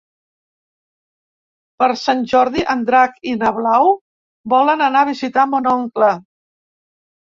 Per 1.83 1.89
Sant 2.05 2.25
Jordi 2.33 2.65
en 2.77 2.83
Drac 2.89 3.23
i 3.35 3.37
na 3.45 3.55
Blau 3.61 3.95
volen 4.59 4.87
anar 4.91 5.09
a 5.09 5.13
visitar 5.15 5.49
mon 5.57 5.75
oncle. 5.79 6.15